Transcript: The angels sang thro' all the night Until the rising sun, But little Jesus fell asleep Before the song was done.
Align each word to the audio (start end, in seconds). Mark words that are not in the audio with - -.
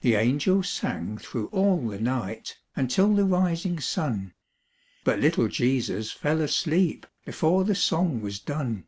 The 0.00 0.14
angels 0.14 0.70
sang 0.70 1.18
thro' 1.18 1.48
all 1.48 1.86
the 1.88 2.00
night 2.00 2.56
Until 2.74 3.14
the 3.14 3.26
rising 3.26 3.78
sun, 3.80 4.32
But 5.04 5.18
little 5.18 5.46
Jesus 5.48 6.10
fell 6.10 6.40
asleep 6.40 7.04
Before 7.26 7.62
the 7.62 7.74
song 7.74 8.22
was 8.22 8.40
done. 8.40 8.86